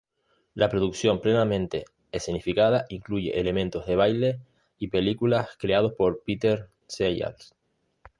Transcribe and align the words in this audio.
La 0.55 0.67
producción 0.67 1.21
plenamente 1.21 1.85
escenificada 2.11 2.85
incluye 2.89 3.39
elementos 3.39 3.85
de 3.85 3.95
baile 3.95 4.39
y 4.79 4.87
película 4.87 5.47
creados 5.59 5.93
por 5.93 6.23
Peter 6.23 6.71
Sellars. 6.87 7.53